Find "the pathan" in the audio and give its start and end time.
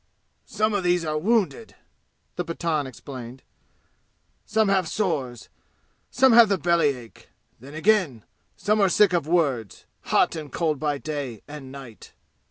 2.35-2.87